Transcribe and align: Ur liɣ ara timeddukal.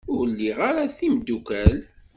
Ur 0.15 0.25
liɣ 0.37 0.57
ara 0.69 0.93
timeddukal. 0.97 1.77